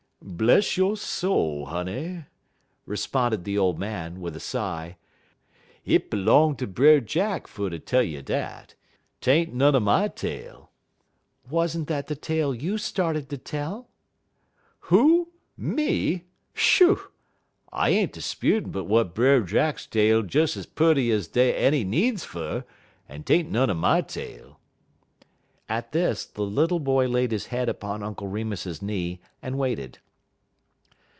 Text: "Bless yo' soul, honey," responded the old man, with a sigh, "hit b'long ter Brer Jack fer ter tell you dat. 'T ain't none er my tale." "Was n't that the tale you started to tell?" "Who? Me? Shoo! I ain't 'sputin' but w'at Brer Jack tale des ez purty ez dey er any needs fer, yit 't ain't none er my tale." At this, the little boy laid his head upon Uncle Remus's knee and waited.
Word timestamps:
"Bless 0.23 0.77
yo' 0.77 0.93
soul, 0.95 1.65
honey," 1.65 2.25
responded 2.85 3.43
the 3.43 3.57
old 3.57 3.77
man, 3.79 4.21
with 4.21 4.35
a 4.35 4.39
sigh, 4.39 4.97
"hit 5.83 6.09
b'long 6.11 6.55
ter 6.55 6.65
Brer 6.67 6.99
Jack 6.99 7.47
fer 7.47 7.69
ter 7.71 7.77
tell 7.79 8.01
you 8.03 8.21
dat. 8.21 8.73
'T 9.19 9.29
ain't 9.31 9.53
none 9.53 9.75
er 9.75 9.79
my 9.79 10.07
tale." 10.07 10.71
"Was 11.49 11.75
n't 11.77 11.87
that 11.87 12.05
the 12.07 12.15
tale 12.15 12.53
you 12.55 12.77
started 12.77 13.29
to 13.29 13.37
tell?" 13.37 13.89
"Who? 14.81 15.31
Me? 15.57 16.25
Shoo! 16.53 17.01
I 17.71 17.89
ain't 17.89 18.15
'sputin' 18.15 18.69
but 18.71 18.83
w'at 18.83 19.13
Brer 19.15 19.41
Jack 19.41 19.79
tale 19.89 20.21
des 20.21 20.43
ez 20.57 20.65
purty 20.67 21.11
ez 21.11 21.27
dey 21.27 21.51
er 21.53 21.57
any 21.57 21.83
needs 21.83 22.23
fer, 22.25 22.63
yit 23.09 23.25
't 23.25 23.33
ain't 23.33 23.51
none 23.51 23.69
er 23.71 23.75
my 23.75 24.01
tale." 24.01 24.59
At 25.67 25.91
this, 25.93 26.25
the 26.25 26.43
little 26.43 26.79
boy 26.79 27.07
laid 27.07 27.31
his 27.31 27.47
head 27.47 27.69
upon 27.69 28.01
Uncle 28.03 28.27
Remus's 28.27 28.81
knee 28.83 29.19
and 29.41 29.57
waited. 29.57 29.97